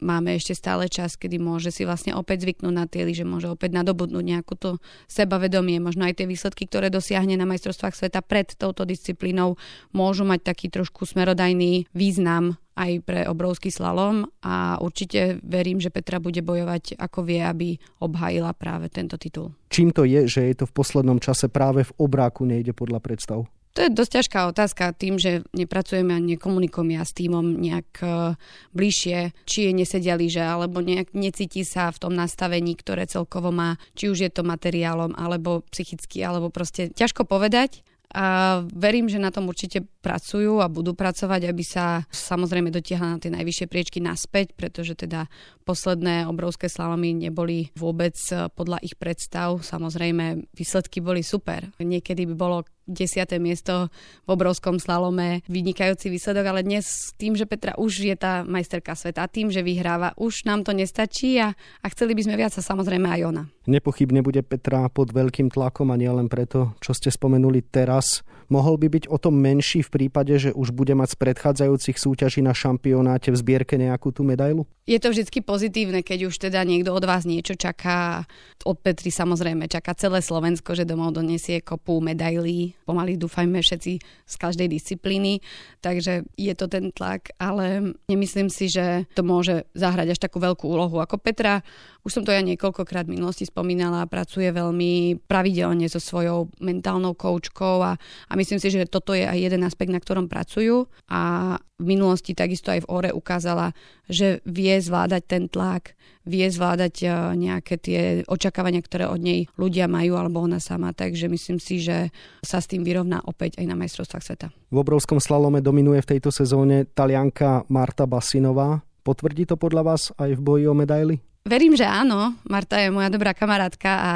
máme 0.01 0.33
ešte 0.33 0.57
stále 0.57 0.89
čas, 0.89 1.13
kedy 1.13 1.37
môže 1.37 1.69
si 1.69 1.85
vlastne 1.85 2.17
opäť 2.17 2.49
zvyknúť 2.49 2.73
na 2.73 2.89
tie 2.89 3.05
že 3.13 3.21
môže 3.21 3.45
opäť 3.45 3.77
nadobudnúť 3.77 4.25
nejakú 4.25 4.57
to 4.57 4.81
sebavedomie, 5.05 5.77
možno 5.77 6.09
aj 6.09 6.17
tie 6.17 6.25
výsledky, 6.25 6.65
ktoré 6.65 6.89
dosiahne 6.89 7.37
na 7.37 7.45
majstrovstvách 7.45 7.93
sveta 7.93 8.25
pred 8.25 8.49
touto 8.57 8.89
disciplínou, 8.89 9.61
môžu 9.93 10.25
mať 10.25 10.49
taký 10.49 10.73
trošku 10.73 11.05
smerodajný 11.05 11.85
význam 11.93 12.57
aj 12.73 12.91
pre 13.05 13.21
obrovský 13.29 13.69
slalom 13.69 14.25
a 14.41 14.81
určite 14.81 15.37
verím, 15.45 15.77
že 15.77 15.93
Petra 15.93 16.17
bude 16.17 16.41
bojovať 16.41 16.97
ako 16.97 17.19
vie, 17.25 17.41
aby 17.41 17.77
obhajila 18.01 18.53
práve 18.57 18.89
tento 18.89 19.17
titul. 19.17 19.53
Čím 19.69 19.93
to 19.93 20.05
je, 20.05 20.25
že 20.25 20.41
je 20.49 20.55
to 20.63 20.65
v 20.69 20.75
poslednom 20.75 21.21
čase 21.21 21.49
práve 21.49 21.85
v 21.85 21.95
obráku 22.01 22.45
nejde 22.45 22.73
podľa 22.73 22.99
predstav? 23.01 23.45
To 23.73 23.81
je 23.81 23.89
dosť 23.89 24.11
ťažká 24.21 24.39
otázka 24.53 24.93
tým, 24.93 25.17
že 25.17 25.41
nepracujeme 25.49 26.13
a 26.13 26.21
nekomunikujeme 26.21 26.93
ja 26.93 27.01
s 27.01 27.17
týmom 27.17 27.57
nejak 27.57 27.89
uh, 28.05 28.37
bližšie, 28.77 29.33
či 29.49 29.59
je 29.65 29.71
nesedia 29.73 30.13
lyže, 30.13 30.45
alebo 30.45 30.77
nejak 30.77 31.17
necíti 31.17 31.65
sa 31.65 31.89
v 31.89 31.97
tom 31.97 32.13
nastavení, 32.13 32.77
ktoré 32.77 33.09
celkovo 33.09 33.49
má, 33.49 33.81
či 33.97 34.13
už 34.13 34.29
je 34.29 34.29
to 34.29 34.45
materiálom, 34.45 35.17
alebo 35.17 35.65
psychicky, 35.73 36.21
alebo 36.21 36.53
proste 36.53 36.93
ťažko 36.93 37.25
povedať 37.25 37.81
a 38.13 38.61
verím, 38.69 39.09
že 39.09 39.17
na 39.17 39.33
tom 39.33 39.49
určite 39.49 39.81
pracujú 40.05 40.61
a 40.61 40.69
budú 40.69 40.93
pracovať, 40.93 41.49
aby 41.49 41.63
sa 41.65 42.05
samozrejme 42.13 42.69
dotiahla 42.69 43.17
na 43.17 43.21
tie 43.21 43.33
najvyššie 43.33 43.65
priečky 43.65 43.99
naspäť, 44.05 44.53
pretože 44.53 44.93
teda 44.93 45.25
posledné 45.65 46.29
obrovské 46.29 46.69
slalomy 46.69 47.17
neboli 47.17 47.73
vôbec 47.73 48.13
podľa 48.53 48.77
ich 48.85 48.93
predstav. 49.01 49.65
Samozrejme, 49.65 50.53
výsledky 50.53 51.01
boli 51.01 51.25
super. 51.25 51.65
Niekedy 51.81 52.29
by 52.29 52.35
bolo 52.37 52.61
desiate 52.87 53.39
miesto 53.39 53.87
v 54.27 54.29
obrovskom 54.33 54.79
slalome, 54.79 55.41
vynikajúci 55.47 56.11
výsledok, 56.11 56.45
ale 56.49 56.61
dnes 56.61 57.15
tým, 57.15 57.33
že 57.33 57.47
Petra 57.47 57.75
už 57.79 58.03
je 58.03 58.15
tá 58.15 58.43
majsterka 58.43 58.95
sveta, 58.95 59.27
tým, 59.31 59.49
že 59.49 59.63
vyhráva, 59.63 60.15
už 60.19 60.43
nám 60.47 60.67
to 60.67 60.75
nestačí 60.75 61.39
a, 61.39 61.55
a 61.55 61.85
chceli 61.91 62.13
by 62.13 62.21
sme 62.27 62.35
viac 62.39 62.53
a 62.55 62.61
samozrejme 62.61 63.07
aj 63.07 63.21
ona. 63.23 63.43
Nepochybne 63.63 64.19
bude 64.19 64.43
Petra 64.43 64.91
pod 64.91 65.15
veľkým 65.15 65.47
tlakom 65.47 65.87
a 65.91 65.95
nielen 65.95 66.27
preto, 66.27 66.75
čo 66.83 66.91
ste 66.91 67.07
spomenuli 67.07 67.63
teraz. 67.63 68.19
Mohol 68.51 68.75
by 68.75 68.87
byť 68.99 69.03
o 69.07 69.17
tom 69.17 69.39
menší 69.39 69.87
v 69.87 69.89
prípade, 70.03 70.35
že 70.35 70.51
už 70.51 70.75
bude 70.75 70.91
mať 70.93 71.15
z 71.15 71.17
predchádzajúcich 71.23 71.95
súťaží 71.95 72.43
na 72.43 72.51
šampionáte 72.51 73.31
v 73.31 73.39
zbierke 73.39 73.79
nejakú 73.79 74.11
tú 74.11 74.27
medailu? 74.27 74.67
Je 74.83 74.99
to 74.99 75.15
vždy 75.15 75.39
pozitívne, 75.47 76.03
keď 76.03 76.27
už 76.27 76.35
teda 76.43 76.59
niekto 76.67 76.91
od 76.91 77.07
vás 77.07 77.23
niečo 77.23 77.55
čaká. 77.55 78.27
Od 78.67 78.75
Petry 78.75 79.15
samozrejme 79.15 79.71
čaká 79.71 79.95
celé 79.95 80.19
Slovensko, 80.19 80.75
že 80.75 80.83
domov 80.83 81.15
donesie 81.15 81.63
kopu 81.63 82.03
medailí. 82.03 82.75
Pomaly 82.83 83.15
dúfajme 83.15 83.63
všetci 83.63 83.93
z 84.03 84.35
každej 84.35 84.67
disciplíny. 84.67 85.39
Takže 85.79 86.27
je 86.35 86.53
to 86.53 86.67
ten 86.67 86.91
tlak, 86.91 87.31
ale 87.39 87.95
nemyslím 88.11 88.51
si, 88.51 88.67
že 88.67 89.07
to 89.15 89.23
môže 89.23 89.63
zahrať 89.73 90.13
až 90.13 90.19
takú 90.19 90.43
veľkú 90.43 90.67
úlohu 90.67 90.99
ako 90.99 91.17
Petra. 91.17 91.63
Už 92.03 92.19
som 92.19 92.23
to 92.27 92.35
ja 92.35 92.43
niekoľkokrát 92.43 93.07
v 93.07 93.15
minulosti 93.15 93.47
spomínala, 93.47 94.11
pracuje 94.11 94.51
veľmi 94.51 95.23
pravidelne 95.23 95.87
so 95.87 96.03
svojou 96.03 96.51
mentálnou 96.59 97.15
koučkou 97.15 97.79
a, 97.79 97.95
a 98.27 98.33
myslím 98.35 98.59
si, 98.59 98.67
že 98.67 98.91
toto 98.91 99.15
je 99.15 99.23
aj 99.23 99.39
jeden 99.39 99.63
aspekt, 99.63 99.87
na 99.87 100.03
ktorom 100.03 100.27
pracujú 100.27 100.91
a 101.07 101.55
v 101.79 101.85
minulosti 101.87 102.35
takisto 102.35 102.75
aj 102.75 102.83
v 102.83 102.89
ORE 102.91 103.09
ukázala, 103.15 103.71
že 104.11 104.43
vie 104.43 104.75
zvládať 104.83 105.23
ten 105.23 105.43
tlak, 105.47 105.95
vie 106.27 106.43
zvládať 106.47 106.95
e, 107.03 107.07
nejaké 107.39 107.75
tie 107.79 108.01
očakávania, 108.27 108.83
ktoré 108.83 109.07
od 109.07 109.19
nej 109.23 109.47
ľudia 109.55 109.87
majú 109.87 110.19
alebo 110.19 110.43
ona 110.43 110.59
sama, 110.59 110.91
takže 110.91 111.31
myslím 111.31 111.59
si, 111.59 111.79
že 111.79 112.11
sa 112.43 112.59
s 112.59 112.67
tým 112.67 112.83
vyrovná 112.83 113.23
opäť 113.23 113.63
aj 113.63 113.65
na 113.67 113.79
majstrovstvách 113.79 114.23
sveta. 114.23 114.47
V 114.71 114.77
obrovskom 114.79 115.23
slalome 115.23 115.63
dominuje 115.63 116.03
v 116.03 116.19
tejto 116.19 116.35
sezóne 116.35 116.83
talianka 116.83 117.63
Marta 117.71 118.03
Basinová. 118.03 118.83
Potvrdí 119.03 119.47
to 119.47 119.55
podľa 119.55 119.83
vás 119.83 120.11
aj 120.15 120.35
v 120.35 120.41
boji 120.43 120.63
o 120.67 120.75
medaily? 120.75 121.32
Verím, 121.43 121.75
že 121.75 121.83
áno. 121.83 122.39
Marta 122.47 122.79
je 122.79 122.87
moja 122.87 123.11
dobrá 123.11 123.35
kamarátka 123.35 123.91
a 123.99 124.13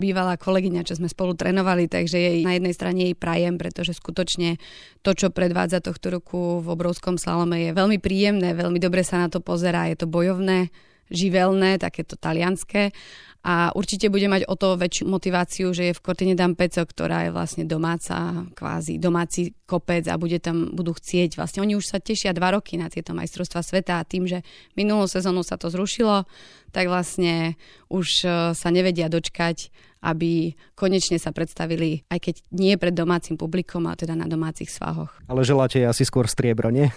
bývalá 0.00 0.40
kolegyňa, 0.40 0.88
čo 0.88 0.96
sme 0.96 1.12
spolu 1.12 1.36
trénovali, 1.36 1.92
takže 1.92 2.16
jej 2.16 2.40
na 2.40 2.56
jednej 2.56 2.72
strane 2.72 3.00
jej 3.04 3.12
prajem, 3.12 3.60
pretože 3.60 3.92
skutočne 3.92 4.56
to, 5.04 5.12
čo 5.12 5.28
predvádza 5.28 5.84
tohto 5.84 6.08
roku 6.08 6.64
v 6.64 6.72
obrovskom 6.72 7.20
slalome 7.20 7.68
je 7.68 7.76
veľmi 7.76 8.00
príjemné, 8.00 8.56
veľmi 8.56 8.80
dobre 8.80 9.04
sa 9.04 9.20
na 9.20 9.28
to 9.28 9.44
pozerá, 9.44 9.92
je 9.92 10.00
to 10.00 10.08
bojovné, 10.08 10.72
živelné, 11.12 11.76
takéto 11.76 12.16
talianské 12.16 12.96
a 13.40 13.72
určite 13.72 14.12
bude 14.12 14.28
mať 14.28 14.44
o 14.44 14.54
to 14.54 14.76
väčšiu 14.76 15.08
motiváciu, 15.08 15.72
že 15.72 15.90
je 15.90 15.96
v 15.96 16.02
Cortine 16.04 16.36
d'Ampezzo, 16.36 16.84
ktorá 16.84 17.24
je 17.24 17.32
vlastne 17.32 17.64
domáca, 17.64 18.44
kvázi 18.52 19.00
domáci 19.00 19.56
kopec 19.64 20.04
a 20.12 20.20
bude 20.20 20.36
tam, 20.44 20.76
budú 20.76 20.92
chcieť, 20.92 21.40
vlastne 21.40 21.64
oni 21.64 21.72
už 21.72 21.88
sa 21.88 22.04
tešia 22.04 22.36
dva 22.36 22.52
roky 22.52 22.76
na 22.76 22.92
tieto 22.92 23.16
majstrovstvá 23.16 23.64
sveta 23.64 23.96
a 23.96 24.04
tým, 24.04 24.28
že 24.28 24.44
minulú 24.76 25.08
sezónu 25.08 25.40
sa 25.40 25.56
to 25.56 25.72
zrušilo, 25.72 26.28
tak 26.68 26.92
vlastne 26.92 27.56
už 27.88 28.28
e, 28.28 28.52
sa 28.52 28.68
nevedia 28.68 29.08
dočkať, 29.08 29.72
aby 30.04 30.52
konečne 30.76 31.16
sa 31.16 31.32
predstavili, 31.32 32.04
aj 32.12 32.20
keď 32.20 32.34
nie 32.52 32.76
pred 32.76 32.92
domácim 32.92 33.40
publikom, 33.40 33.88
a 33.88 33.96
teda 33.96 34.12
na 34.12 34.28
domácich 34.28 34.68
svahoch. 34.68 35.16
Ale 35.32 35.48
želáte 35.48 35.80
asi 35.80 36.04
skôr 36.04 36.28
striebro, 36.28 36.68
nie? 36.68 36.92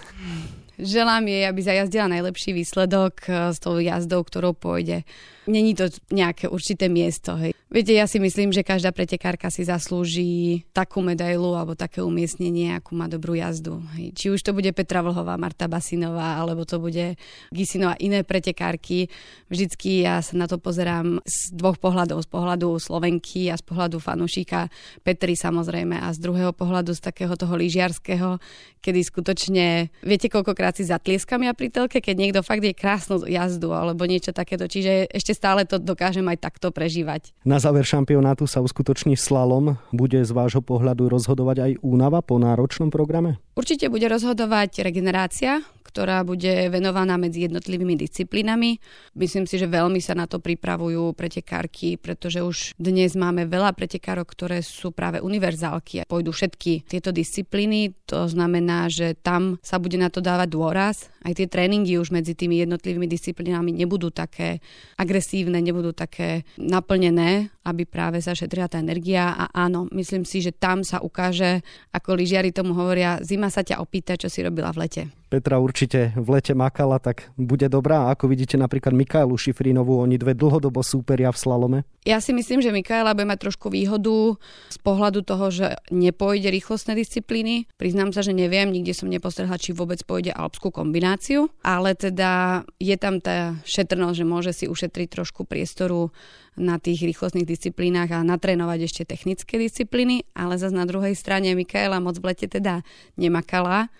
Želám 0.76 1.24
jej, 1.24 1.46
aby 1.48 1.60
zajazdila 1.62 2.12
najlepší 2.12 2.52
výsledok 2.52 3.32
e, 3.32 3.56
s 3.56 3.58
tou 3.64 3.80
jazdou, 3.80 4.20
ktorou 4.20 4.52
pôjde 4.52 5.08
Není 5.44 5.76
to 5.76 5.92
nejaké 6.08 6.48
určité 6.48 6.88
miesto. 6.88 7.36
Hej. 7.36 7.52
Viete, 7.74 7.90
ja 7.90 8.06
si 8.06 8.22
myslím, 8.22 8.54
že 8.54 8.62
každá 8.62 8.94
pretekárka 8.94 9.50
si 9.50 9.66
zaslúži 9.66 10.62
takú 10.70 11.02
medailu 11.02 11.58
alebo 11.58 11.74
také 11.74 12.06
umiestnenie, 12.06 12.70
akú 12.70 12.94
má 12.94 13.10
dobrú 13.10 13.34
jazdu. 13.34 13.82
Hej. 13.98 14.14
Či 14.14 14.26
už 14.30 14.40
to 14.46 14.54
bude 14.54 14.70
Petra 14.70 15.02
Vlhová, 15.02 15.34
Marta 15.34 15.66
Basinová, 15.66 16.38
alebo 16.38 16.62
to 16.62 16.78
bude 16.78 17.18
Gisino 17.50 17.90
a 17.90 17.98
iné 17.98 18.22
pretekárky. 18.22 19.10
Vždycky 19.50 20.06
ja 20.06 20.22
sa 20.22 20.38
na 20.38 20.46
to 20.46 20.62
pozerám 20.62 21.18
z 21.26 21.50
dvoch 21.52 21.76
pohľadov. 21.82 22.22
Z 22.22 22.30
pohľadu 22.30 22.78
Slovenky 22.78 23.50
a 23.50 23.58
z 23.58 23.66
pohľadu 23.66 23.98
fanúšika 23.98 24.70
Petri 25.02 25.34
samozrejme 25.34 25.98
a 25.98 26.14
z 26.14 26.22
druhého 26.22 26.54
pohľadu 26.54 26.94
z 26.94 27.02
takého 27.02 27.34
toho 27.34 27.58
lyžiarského, 27.58 28.38
kedy 28.80 29.00
skutočne, 29.02 29.90
viete, 30.06 30.30
koľkokrát 30.30 30.78
si 30.78 30.86
zatlieskam 30.86 31.42
ja 31.42 31.52
pri 31.52 31.74
telke, 31.74 31.98
keď 31.98 32.16
niekto 32.16 32.40
fakt 32.46 32.62
je 32.62 32.70
krásnu 32.70 33.26
jazdu 33.26 33.74
alebo 33.74 34.06
niečo 34.06 34.30
takéto. 34.30 34.70
Čiže 34.70 35.10
ešte 35.10 35.33
stále 35.34 35.66
to 35.66 35.82
dokážem 35.82 36.24
aj 36.30 36.38
takto 36.38 36.70
prežívať. 36.70 37.34
Na 37.42 37.58
záver 37.58 37.82
šampionátu 37.84 38.46
sa 38.46 38.62
uskutoční 38.62 39.18
slalom. 39.18 39.76
Bude 39.90 40.22
z 40.22 40.30
vášho 40.30 40.62
pohľadu 40.62 41.10
rozhodovať 41.10 41.56
aj 41.60 41.72
únava 41.82 42.22
po 42.22 42.38
náročnom 42.38 42.88
programe? 42.88 43.42
Určite 43.54 43.86
bude 43.86 44.10
rozhodovať 44.10 44.82
regenerácia, 44.82 45.62
ktorá 45.94 46.26
bude 46.26 46.66
venovaná 46.74 47.14
medzi 47.14 47.46
jednotlivými 47.46 47.94
disciplínami. 47.94 48.82
Myslím 49.14 49.46
si, 49.46 49.62
že 49.62 49.70
veľmi 49.70 50.02
sa 50.02 50.18
na 50.18 50.26
to 50.26 50.42
pripravujú 50.42 51.14
pretekárky, 51.14 51.94
pretože 51.94 52.42
už 52.42 52.74
dnes 52.74 53.14
máme 53.14 53.46
veľa 53.46 53.70
pretekárok, 53.78 54.26
ktoré 54.26 54.58
sú 54.58 54.90
práve 54.90 55.22
univerzálky 55.22 56.02
a 56.02 56.08
pôjdu 56.10 56.34
všetky 56.34 56.90
tieto 56.90 57.14
disciplíny. 57.14 57.94
To 58.10 58.26
znamená, 58.26 58.90
že 58.90 59.14
tam 59.14 59.62
sa 59.62 59.78
bude 59.78 59.94
na 59.94 60.10
to 60.10 60.18
dávať 60.18 60.48
dôraz. 60.50 60.96
Aj 61.22 61.30
tie 61.30 61.46
tréningy 61.46 61.94
už 62.02 62.10
medzi 62.10 62.34
tými 62.34 62.58
jednotlivými 62.66 63.06
disciplínami 63.06 63.70
nebudú 63.70 64.10
také 64.10 64.58
agresívne, 64.98 65.62
nebudú 65.62 65.94
také 65.94 66.42
naplnené, 66.58 67.54
aby 67.64 67.86
práve 67.86 68.18
sa 68.18 68.34
šetrila 68.34 68.66
tá 68.66 68.82
energia. 68.82 69.30
A 69.30 69.46
áno, 69.54 69.86
myslím 69.94 70.26
si, 70.26 70.42
že 70.42 70.50
tam 70.50 70.82
sa 70.82 70.98
ukáže, 70.98 71.62
ako 71.94 72.18
lyžiari 72.18 72.50
tomu 72.50 72.74
hovoria, 72.74 73.22
zima 73.22 73.43
sa 73.50 73.66
ťa 73.66 73.80
opýta, 73.80 74.14
čo 74.14 74.28
si 74.28 74.44
robila 74.44 74.70
v 74.70 74.80
lete. 74.86 75.02
Petra 75.34 75.58
určite 75.58 76.14
v 76.14 76.38
lete 76.38 76.54
makala, 76.54 77.02
tak 77.02 77.34
bude 77.34 77.66
dobrá. 77.66 78.06
Ako 78.14 78.30
vidíte 78.30 78.54
napríklad 78.54 78.94
Mikailu 78.94 79.34
Šifrinovú, 79.34 79.98
oni 79.98 80.14
dve 80.14 80.30
dlhodobo 80.30 80.78
súperia 80.86 81.34
v 81.34 81.38
slalome? 81.42 81.78
Ja 82.06 82.22
si 82.22 82.30
myslím, 82.30 82.62
že 82.62 82.70
Mikaela 82.70 83.18
bude 83.18 83.26
mať 83.26 83.42
trošku 83.42 83.66
výhodu 83.66 84.38
z 84.70 84.78
pohľadu 84.78 85.26
toho, 85.26 85.50
že 85.50 85.74
nepôjde 85.90 86.54
rýchlostné 86.54 86.94
disciplíny. 86.94 87.66
Priznám 87.74 88.14
sa, 88.14 88.22
že 88.22 88.30
neviem, 88.30 88.70
nikde 88.70 88.94
som 88.94 89.10
nepostrhla, 89.10 89.58
či 89.58 89.74
vôbec 89.74 89.98
pôjde 90.06 90.30
alpskú 90.30 90.70
kombináciu, 90.70 91.50
ale 91.66 91.98
teda 91.98 92.62
je 92.78 92.94
tam 92.94 93.18
tá 93.18 93.58
šetrnosť, 93.66 94.14
že 94.14 94.30
môže 94.30 94.54
si 94.54 94.70
ušetriť 94.70 95.18
trošku 95.18 95.50
priestoru 95.50 96.14
na 96.54 96.78
tých 96.78 97.02
rýchlostných 97.10 97.50
disciplínach 97.50 98.14
a 98.14 98.22
natrénovať 98.22 98.86
ešte 98.86 99.02
technické 99.02 99.58
disciplíny, 99.58 100.30
ale 100.38 100.62
zase 100.62 100.78
na 100.78 100.86
druhej 100.86 101.18
strane 101.18 101.50
Mikaela 101.58 101.98
moc 101.98 102.22
v 102.22 102.30
lete 102.30 102.46
teda 102.46 102.86
nemakala 103.18 103.90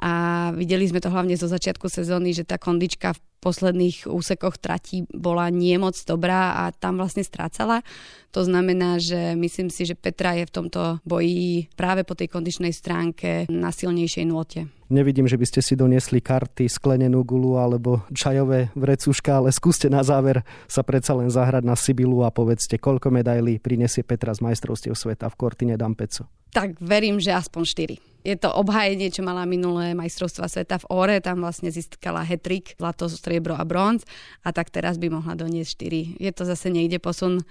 a 0.00 0.12
videli 0.58 0.90
sme 0.90 0.98
to 0.98 1.12
hlavne 1.12 1.38
zo 1.38 1.46
začiatku 1.46 1.86
sezóny, 1.86 2.34
že 2.34 2.42
tá 2.42 2.58
kondička 2.58 3.14
v 3.14 3.22
posledných 3.44 4.08
úsekoch 4.08 4.56
tratí 4.56 5.04
bola 5.12 5.52
nie 5.52 5.76
moc 5.76 5.94
dobrá 6.08 6.64
a 6.64 6.72
tam 6.72 6.96
vlastne 6.96 7.20
strácala. 7.20 7.84
To 8.32 8.40
znamená, 8.42 8.96
že 8.96 9.36
myslím 9.36 9.68
si, 9.68 9.84
že 9.84 9.94
Petra 9.94 10.32
je 10.34 10.48
v 10.48 10.54
tomto 10.54 10.98
boji 11.04 11.68
práve 11.76 12.02
po 12.02 12.16
tej 12.16 12.32
kondičnej 12.32 12.72
stránke 12.72 13.44
na 13.52 13.68
silnejšej 13.68 14.24
nôte. 14.24 14.66
Nevidím, 14.88 15.28
že 15.28 15.36
by 15.36 15.46
ste 15.46 15.60
si 15.60 15.76
doniesli 15.76 16.24
karty, 16.24 16.66
sklenenú 16.66 17.20
gulu 17.22 17.60
alebo 17.60 18.02
čajové 18.10 18.72
vrecuška, 18.74 19.44
ale 19.44 19.52
skúste 19.52 19.92
na 19.92 20.00
záver 20.00 20.40
sa 20.66 20.80
predsa 20.80 21.12
len 21.12 21.28
zahrať 21.28 21.62
na 21.62 21.76
Sibilu 21.76 22.24
a 22.24 22.32
povedzte, 22.32 22.80
koľko 22.80 23.12
medailí 23.12 23.60
prinesie 23.60 24.02
Petra 24.02 24.32
z 24.32 24.40
majstrovstiev 24.40 24.96
sveta 24.96 25.28
v 25.28 25.38
Cortine 25.38 25.76
d'Ampezzo. 25.76 26.26
Tak 26.50 26.80
verím, 26.80 27.20
že 27.20 27.36
aspoň 27.36 27.62
4 28.00 28.13
je 28.24 28.36
to 28.40 28.48
obhájenie, 28.48 29.12
čo 29.12 29.20
mala 29.20 29.44
minulé 29.44 29.92
majstrovstva 29.92 30.48
sveta 30.48 30.80
v 30.80 30.88
Ore, 30.88 31.16
tam 31.20 31.44
vlastne 31.44 31.68
získala 31.68 32.24
hetrik, 32.24 32.72
zlato, 32.80 33.04
striebro 33.06 33.52
a 33.52 33.62
bronz 33.68 34.08
a 34.40 34.48
tak 34.50 34.72
teraz 34.72 34.96
by 34.96 35.12
mohla 35.12 35.36
doniesť 35.36 35.70
4. 35.76 36.24
Je 36.24 36.30
to 36.32 36.42
zase 36.48 36.72
niekde 36.72 36.96
posun 36.96 37.44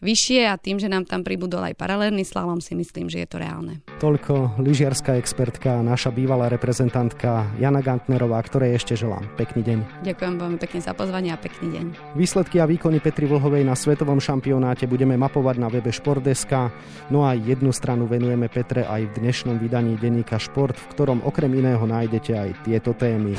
vyššie 0.00 0.48
a 0.48 0.56
tým, 0.56 0.80
že 0.80 0.88
nám 0.88 1.04
tam 1.04 1.20
pribudol 1.20 1.60
aj 1.60 1.76
paralelný 1.76 2.24
slalom, 2.24 2.58
si 2.64 2.72
myslím, 2.72 3.12
že 3.12 3.20
je 3.24 3.28
to 3.28 3.36
reálne. 3.36 3.84
Toľko 4.00 4.56
lyžiarská 4.62 5.20
expertka, 5.20 5.84
naša 5.84 6.08
bývalá 6.08 6.48
reprezentantka 6.48 7.52
Jana 7.60 7.84
Gantnerová, 7.84 8.40
ktorej 8.40 8.80
ešte 8.80 8.96
želám. 8.96 9.28
Pekný 9.36 9.60
deň. 9.60 9.78
Ďakujem 10.08 10.34
veľmi 10.40 10.58
pekne 10.58 10.80
za 10.80 10.96
pozvanie 10.96 11.30
a 11.36 11.38
pekný 11.38 11.68
deň. 11.76 11.84
Výsledky 12.16 12.64
a 12.64 12.66
výkony 12.66 13.04
Petri 13.04 13.28
Vlhovej 13.28 13.60
na 13.68 13.76
svetovom 13.76 14.18
šampionáte 14.24 14.88
budeme 14.88 15.20
mapovať 15.20 15.56
na 15.60 15.68
webe 15.68 15.92
Športdeska, 15.92 16.72
no 17.12 17.28
a 17.28 17.36
jednu 17.36 17.68
stranu 17.68 18.08
venujeme 18.08 18.48
Petre 18.48 18.88
aj 18.88 19.04
v 19.04 19.12
dnešnom 19.20 19.60
vydaní 19.60 20.00
denníka 20.20 20.36
Šport, 20.36 20.76
v 20.76 20.86
ktorom 20.92 21.24
okrem 21.24 21.48
iného 21.56 21.80
nájdete 21.80 22.32
aj 22.36 22.50
tieto 22.68 22.92
témy. 22.92 23.32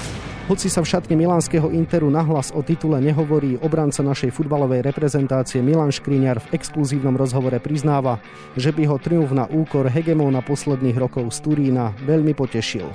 Hoci 0.50 0.66
sa 0.66 0.82
v 0.82 0.90
šatne 0.90 1.14
milánskeho 1.14 1.70
Interu 1.70 2.10
nahlas 2.10 2.50
o 2.50 2.66
titule 2.66 2.98
nehovorí, 2.98 3.62
obranca 3.62 4.02
našej 4.02 4.34
futbalovej 4.34 4.82
reprezentácie 4.82 5.62
Milan 5.62 5.94
Škriňar 5.94 6.42
v 6.42 6.58
exkluzívnom 6.58 7.14
rozhovore 7.14 7.62
priznáva, 7.62 8.18
že 8.58 8.74
by 8.74 8.90
ho 8.90 8.98
triumf 8.98 9.30
na 9.30 9.46
úkor 9.46 9.86
hegemóna 9.94 10.42
posledných 10.42 10.98
rokov 10.98 11.30
z 11.30 11.38
Turína 11.46 11.94
veľmi 12.02 12.34
potešil. 12.34 12.90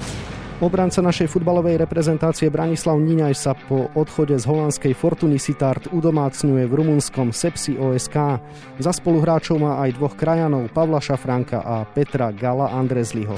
Obranca 0.57 1.05
našej 1.05 1.29
futbalovej 1.29 1.77
reprezentácie 1.77 2.49
Branislav 2.49 2.97
Níňaj 2.97 3.35
sa 3.37 3.53
po 3.53 3.93
odchode 3.93 4.33
z 4.41 4.49
holandskej 4.49 4.97
Fortuny 4.97 5.37
Sitart 5.37 5.93
udomácňuje 5.93 6.65
v 6.65 6.73
rumunskom 6.73 7.29
Sepsi 7.29 7.77
OSK. 7.77 8.41
Za 8.81 8.93
spoluhráčov 8.97 9.61
má 9.61 9.85
aj 9.85 10.01
dvoch 10.01 10.17
krajanov 10.17 10.73
Pavla 10.73 10.97
Šafranka 10.97 11.61
a 11.61 11.85
Petra 11.85 12.33
Gala 12.33 12.73
Andrezliho. 12.73 13.37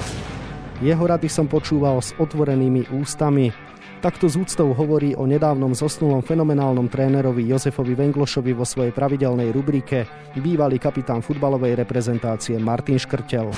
Jeho 0.79 1.03
rady 1.03 1.27
som 1.27 1.51
počúval 1.51 1.99
s 1.99 2.15
otvorenými 2.15 2.87
ústami. 2.95 3.51
Takto 3.99 4.31
z 4.31 4.39
úctou 4.39 4.71
hovorí 4.71 5.11
o 5.11 5.27
nedávnom 5.27 5.75
zosnulom 5.75 6.23
fenomenálnom 6.23 6.87
trénerovi 6.87 7.51
Jozefovi 7.51 7.99
Venglošovi 7.99 8.55
vo 8.55 8.63
svojej 8.63 8.95
pravidelnej 8.95 9.51
rubrike 9.51 10.07
bývalý 10.39 10.79
kapitán 10.79 11.19
futbalovej 11.19 11.83
reprezentácie 11.83 12.55
Martin 12.63 12.95
Škrtel. 12.95 13.51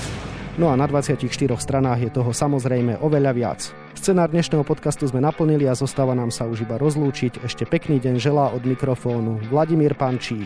No 0.60 0.68
a 0.68 0.76
na 0.76 0.84
24 0.84 1.16
stranách 1.56 2.00
je 2.04 2.10
toho 2.12 2.28
samozrejme 2.28 3.00
oveľa 3.00 3.32
viac. 3.32 3.60
Scenár 3.96 4.28
dnešného 4.28 4.60
podcastu 4.68 5.08
sme 5.08 5.24
naplnili 5.24 5.64
a 5.64 5.72
zostáva 5.72 6.12
nám 6.12 6.28
sa 6.28 6.44
už 6.44 6.68
iba 6.68 6.76
rozlúčiť. 6.76 7.40
Ešte 7.40 7.64
pekný 7.64 7.96
deň 7.96 8.20
želá 8.20 8.52
od 8.52 8.60
mikrofónu 8.68 9.40
Vladimír 9.48 9.96
Pančík. 9.96 10.44